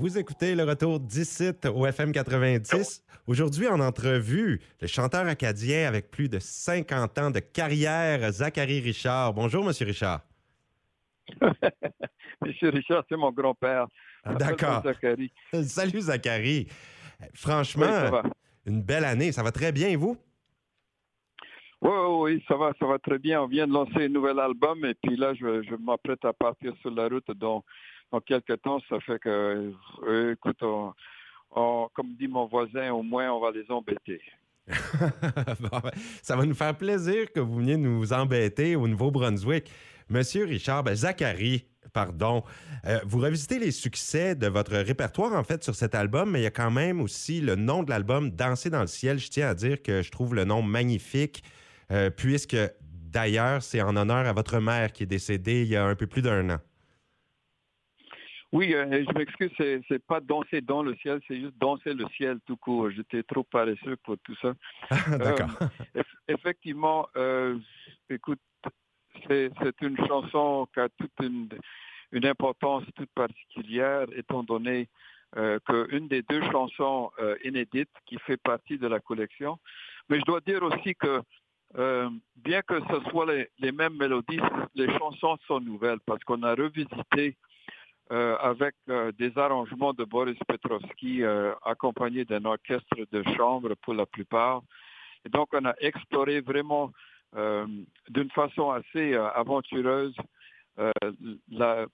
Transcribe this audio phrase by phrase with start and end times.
[0.00, 3.04] Vous écoutez le retour d'ici au FM 90.
[3.26, 9.34] Aujourd'hui, en entrevue, le chanteur acadien avec plus de 50 ans de carrière, Zachary Richard.
[9.34, 10.22] Bonjour, Monsieur Richard.
[12.40, 13.88] Monsieur Richard, c'est mon grand-père.
[14.24, 14.82] Ah, D'accord.
[14.82, 15.30] Zachary.
[15.64, 16.66] Salut, Zachary.
[17.34, 18.22] Franchement,
[18.64, 19.32] une belle année.
[19.32, 20.16] Ça va très bien, et vous?
[21.82, 21.90] Oui,
[22.22, 23.42] oui, ça va, ça va très bien.
[23.42, 26.72] On vient de lancer un nouvel album et puis là, je, je m'apprête à partir
[26.80, 27.30] sur la route.
[27.32, 27.66] Donc,
[28.10, 29.72] dans quelques temps, ça fait que,
[30.06, 30.60] euh, écoute,
[31.50, 34.20] comme dit mon voisin, au moins, on va les embêter.
[35.60, 35.90] Ben,
[36.22, 39.70] ça va nous faire plaisir que vous veniez nous embêter au Nouveau-Brunswick.
[40.08, 42.42] Monsieur Richard, ben Zachary, pardon,
[42.86, 46.44] euh, vous revisitez les succès de votre répertoire, en fait, sur cet album, mais il
[46.44, 49.18] y a quand même aussi le nom de l'album, Danser dans le ciel.
[49.18, 51.42] Je tiens à dire que je trouve le nom magnifique,
[51.90, 55.84] euh, puisque d'ailleurs, c'est en honneur à votre mère qui est décédée il y a
[55.84, 56.58] un peu plus d'un an.
[58.52, 62.04] Oui, euh, je m'excuse, c'est, c'est pas danser dans le ciel, c'est juste danser le
[62.16, 62.90] ciel tout court.
[62.90, 64.54] J'étais trop paresseux pour tout ça.
[65.18, 65.50] D'accord.
[66.28, 67.08] effectivement,
[68.08, 68.40] écoute,
[69.28, 71.48] c'est, c'est une chanson qui a toute une,
[72.12, 74.88] une importance toute particulière, étant donné
[75.36, 79.58] euh, qu'une des deux chansons euh, inédites qui fait partie de la collection.
[80.08, 81.22] Mais je dois dire aussi que
[81.78, 83.26] euh, bien que ce soit
[83.58, 84.40] les, mêmes mélodies,
[84.74, 87.36] les chansons sont nouvelles parce qu'on a revisité
[88.10, 88.74] euh, avec
[89.18, 91.22] des arrangements de Boris Petrovski
[91.64, 94.62] accompagnés d'un orchestre de chambre pour la plupart.
[95.24, 96.92] Et donc on a exploré vraiment
[98.08, 100.16] d'une façon assez aventureuse
[101.48, 101.86] la,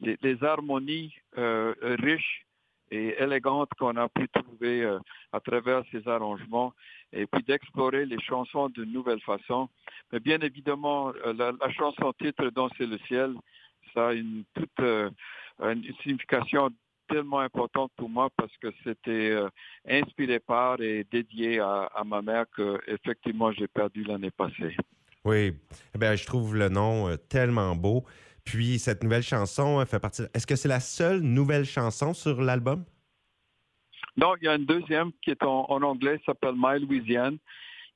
[0.00, 2.46] les, harmonies riches
[2.90, 4.98] et élégantes qu'on a pu trouver euh,
[5.32, 6.72] à travers ces arrangements
[7.12, 9.68] et puis d'explorer les chansons d'une nouvelle façon.
[10.12, 13.34] Mais bien évidemment, euh, la, chanson titre Danser le ciel,
[13.94, 15.10] ça a une toute euh,
[15.60, 16.70] une signification
[17.08, 19.34] tellement importante pour moi parce que c'était
[19.88, 24.76] inspiré par et dédié à, ma mère que effectivement j'ai perdu l'année passée.
[25.24, 25.52] Oui,
[25.94, 28.04] eh bien, je trouve le nom tellement beau.
[28.44, 30.22] Puis cette nouvelle chanson fait partie.
[30.32, 32.84] Est-ce que c'est la seule nouvelle chanson sur l'album?
[34.18, 37.38] Non, il y a une deuxième qui est en, anglais, s'appelle My Louisiane,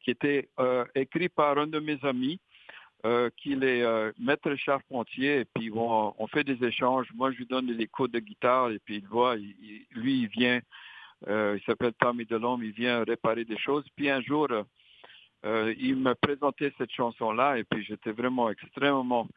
[0.04, 2.38] qui était euh, écrit par un de mes amis,
[3.04, 7.08] euh, qui est euh, maître charpentier, et puis on, fait des échanges.
[7.14, 10.60] Moi, je lui donne des cours de guitare, et puis il voit, lui, il vient,
[11.26, 13.84] il s'appelle Tommy Delhomme, il vient réparer des choses.
[13.96, 14.48] Puis un jour,
[15.44, 19.28] il me présentait cette chanson-là, et puis j'étais vraiment extrêmement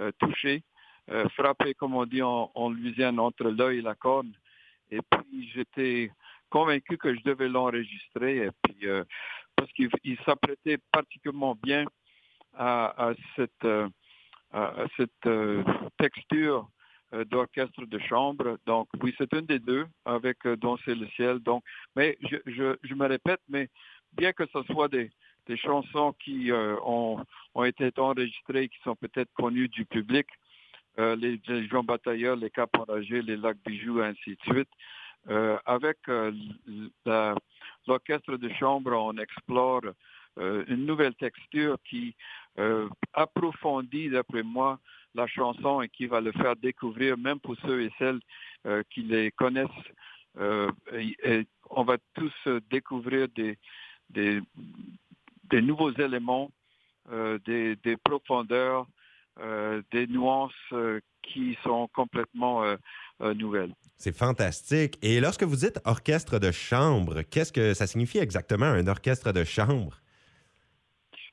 [0.00, 0.62] euh, touché,
[1.10, 4.32] euh, frappé, comme on dit en, Louisiane, entre l'œil et la corne.
[4.92, 6.12] Et puis, j'étais
[6.50, 9.02] convaincu que je devais l'enregistrer, et puis, euh,
[9.56, 9.90] parce qu'il
[10.24, 11.84] s'apprêtait particulièrement bien
[12.58, 13.66] à, cette,
[14.52, 15.28] à cette
[15.98, 16.68] texture
[17.30, 18.58] d'orchestre de chambre.
[18.66, 21.38] Donc, oui, c'est une des deux avec Danser le ciel.
[21.38, 21.64] Donc,
[21.96, 23.68] mais je, me répète, mais
[24.12, 25.10] bien que ce soit des,
[25.56, 27.24] chansons qui euh, ont,
[27.64, 30.26] été enregistrées, qui sont peut-être connues du public,
[30.98, 34.68] euh, les, Jean Batailleur, les Cap Enragés, les Lacs Bijoux, ainsi de suite.
[35.30, 35.98] Euh, avec
[37.86, 39.82] l'orchestre de chambre, on explore
[40.36, 42.14] une nouvelle texture qui
[43.12, 44.78] approfondit, d'après moi,
[45.14, 48.20] la chanson et qui va le faire découvrir, même pour ceux et celles
[48.90, 49.68] qui les connaissent.
[50.92, 52.32] Et, on va tous
[52.70, 53.58] découvrir des,
[54.10, 54.40] des,
[55.50, 56.50] des nouveaux éléments,
[57.10, 58.86] euh, des, profondeurs,
[59.40, 62.62] euh, des nuances euh, qui sont complètement
[63.20, 63.74] nouvelles.
[63.96, 64.98] C'est fantastique.
[65.02, 69.44] Et lorsque vous dites orchestre de chambre, qu'est-ce que ça signifie exactement un orchestre de
[69.44, 70.00] chambre?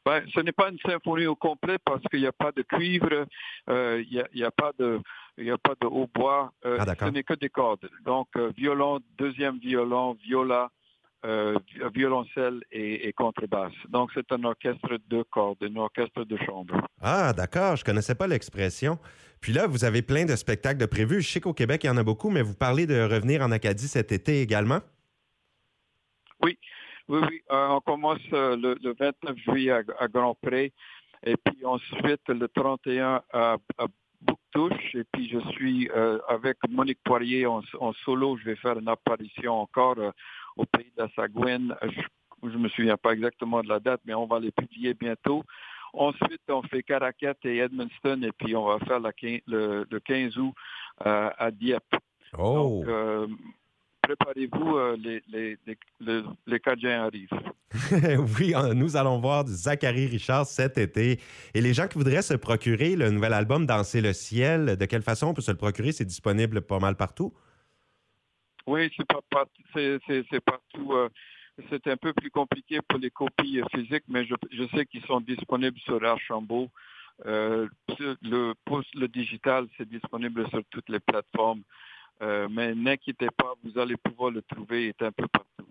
[0.06, 3.26] Ben, ce n'est pas une symphonie au complet parce qu'il n'y a pas de cuivre,
[3.68, 5.00] il n'y a, pas de
[5.38, 7.90] il a pas de hautbois, ah, ce n'est que des cordes.
[8.06, 10.70] Donc violon, deuxième violon, viola,
[11.26, 11.58] euh,
[11.96, 13.74] violoncelle et, contrebasse.
[13.90, 16.88] Donc, c'est un orchestre de cordes, un orchestre de chambre.
[17.02, 17.76] Ah, d'accord.
[17.78, 19.00] Je ne connaissais pas l'expression.
[19.42, 21.22] Puis là, vous avez plein de spectacles de prévus.
[21.22, 23.50] Je sais qu'au Québec, il y en a beaucoup, mais vous parlez de revenir en
[23.52, 24.82] Acadie cet été également?
[26.44, 26.60] Oui,
[27.08, 27.42] oui, oui.
[27.52, 30.74] Euh, on commence euh, le, 29 juillet à, Grand Pré
[31.24, 33.86] et puis ensuite le 31 à, à
[34.22, 34.96] Bouctouche.
[34.96, 35.90] Et puis je suis
[36.28, 38.38] avec Monique Poirier en, en, solo.
[38.38, 39.98] Je vais faire une apparition encore
[40.58, 41.76] au pays de la Sagouine.
[42.44, 45.44] Je ne me souviens pas exactement de la date, mais on va les publier bientôt.
[45.94, 50.54] Ensuite, on fait Caracat et Edmundston, et puis on va faire le, 15 août
[51.06, 51.96] euh, à Dieppe.
[52.38, 52.82] Oh.
[52.84, 53.28] Donc, euh,
[54.06, 55.58] préparez-vous, euh, les, les,
[56.00, 57.30] les, les arrivent.
[58.40, 61.20] oui, nous allons voir Zachary Richard cet été.
[61.54, 65.02] Et les gens qui voudraient se procurer le nouvel album Danser le ciel, de quelle
[65.02, 65.92] façon on peut se le procurer?
[65.92, 67.34] C'est disponible pas mal partout?
[68.68, 70.94] Oui, c'est pas, partout.
[70.94, 71.10] Euh,
[71.70, 75.22] c'est un peu plus compliqué pour les copies physiques, mais je, je sais qu'ils sont
[75.22, 76.70] disponibles sur Archambault.
[77.26, 77.68] Euh,
[78.22, 78.54] le,
[78.94, 81.62] le digital, c'est disponible sur toutes les plateformes.
[82.22, 85.68] Euh, mais n'inquiétez pas, vous allez pouvoir le trouver, il est un peu partout.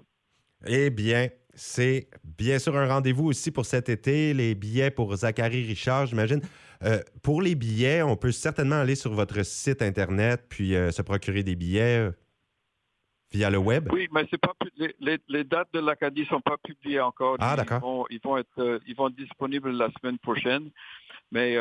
[0.67, 5.67] Eh bien, c'est bien sûr un rendez-vous aussi pour cet été, les billets pour Zachary
[5.67, 6.41] Richard, j'imagine.
[6.82, 11.00] Euh, pour les billets, on peut certainement aller sur votre site Internet puis euh, se
[11.00, 12.11] procurer des billets
[13.32, 13.88] via le web.
[13.93, 17.37] Oui, mais c'est pas les, les, dates de l'Acadie ne sont pas publiées encore.
[17.41, 17.79] Ah, d'accord.
[17.79, 20.70] Ils vont, ils vont, être, ils vont être disponibles la semaine prochaine,
[21.31, 21.56] mais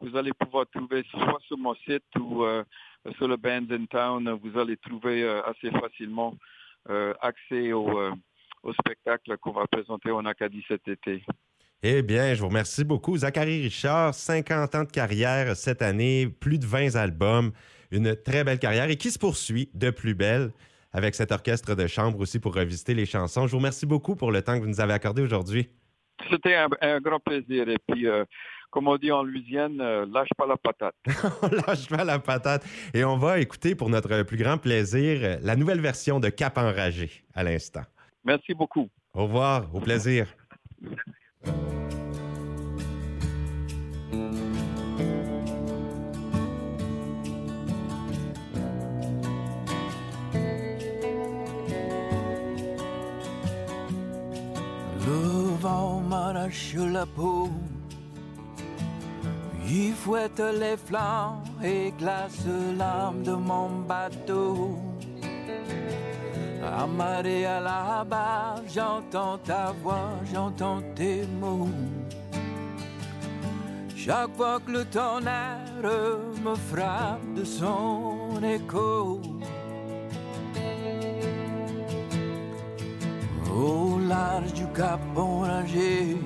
[0.00, 2.44] vous allez pouvoir trouver soit sur mon site ou
[3.16, 6.34] sur le Bands in Town, vous allez trouver euh, assez facilement
[6.90, 8.12] euh, accès au, euh,
[8.62, 11.22] au spectacle qu'on va présenter en Acadie cet été.
[11.82, 13.16] Eh bien, je vous remercie beaucoup.
[13.16, 17.52] Zachary Richard, 50 ans de carrière cette année, plus de 20 albums,
[17.92, 20.50] une très belle carrière et qui se poursuit de plus belle
[20.92, 23.46] avec cet orchestre de chambre aussi pour revisiter les chansons.
[23.46, 25.68] Je vous remercie beaucoup pour le temps que vous nous avez accordé aujourd'hui.
[26.30, 27.68] C'était un, grand plaisir.
[27.68, 28.06] Et puis,
[28.70, 30.94] comme on dit en Louisiane, euh, lâche pas la patate.
[31.66, 32.64] lâche pas la patate.
[32.94, 37.10] Et on va écouter pour notre plus grand plaisir la nouvelle version de Cap enragé
[37.34, 37.82] à l'instant.
[38.24, 38.88] Merci beaucoup.
[39.14, 40.26] Au revoir, au plaisir.
[55.06, 57.50] Le vent m'arrache la peau
[59.70, 64.78] il fouette les flancs et glace l'âme de mon bateau.
[66.80, 71.68] Amarré à la barre, j'entends ta voix, j'entends tes mots.
[73.96, 75.82] Chaque fois que le tonnerre
[76.44, 79.20] me frappe de son écho.
[83.54, 86.16] Au large du cap enragé,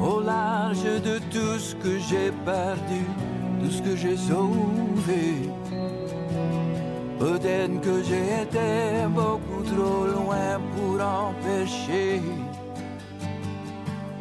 [0.00, 3.02] au large de tout ce que j'ai perdu,
[3.60, 5.50] tout ce que j'ai sauvé.
[7.18, 12.20] Peut-être que j'ai été beaucoup trop loin pour empêcher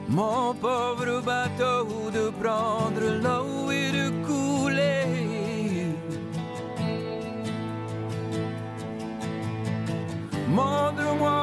[0.08, 5.96] mon pauvre bateau de prendre l'eau et de couler.
[10.48, 11.35] Montre-moi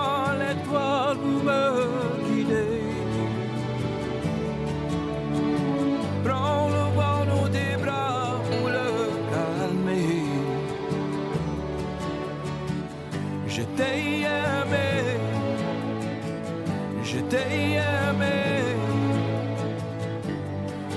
[17.33, 18.41] t'ai aimé,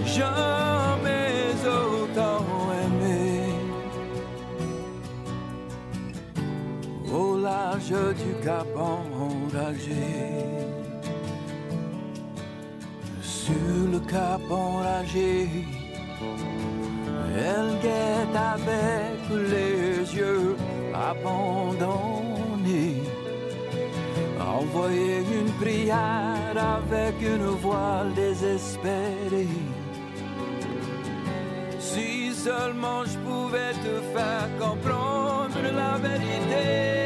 [0.05, 2.45] jamais autant
[2.83, 3.53] aimé.
[7.19, 10.07] Au large du cap enragé,
[13.21, 15.47] sur le cap enragé,
[17.49, 19.19] elle guette avec
[19.51, 20.57] les yeux
[20.93, 22.34] abandonnés
[24.75, 29.47] envoyer une prière avec une voile désespérée.
[31.79, 37.04] Si seulement je pouvais te faire comprendre la vérité.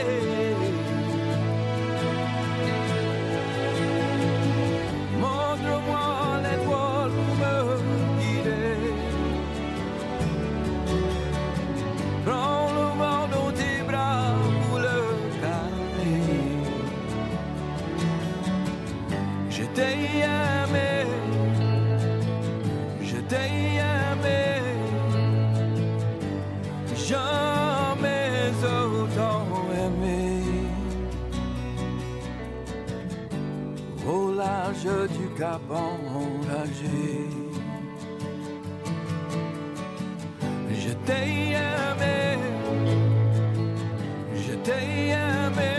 [19.80, 20.00] T'ai
[20.36, 20.92] aimé,
[23.02, 23.52] je t'ai
[23.92, 24.42] aimé,
[27.08, 29.46] jamais autant
[29.84, 30.44] aimé.
[34.08, 37.30] Au large du cap enragé,
[40.84, 41.28] je t'ai
[41.66, 42.20] aimé,
[44.46, 44.84] je t'ai
[45.24, 45.79] aimé.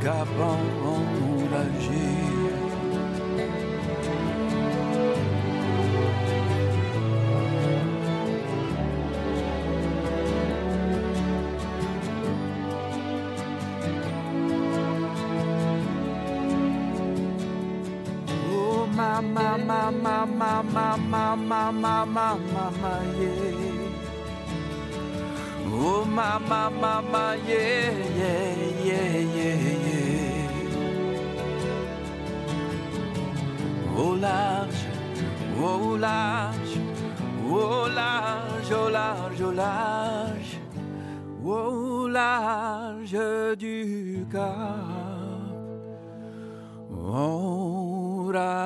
[0.00, 0.28] Cap
[0.90, 2.08] enragé.
[18.50, 23.77] Oh mama mama mama mama mama mama yeah.
[25.80, 28.54] Oh mama mama yeah yeah
[28.84, 29.56] yeah yeah
[29.86, 30.08] yeah
[33.98, 34.86] au large,
[35.60, 36.78] au large,
[37.50, 40.58] au large, au large, au large,
[41.44, 43.16] au large
[43.58, 44.76] du Cap,
[47.14, 48.58] enragé.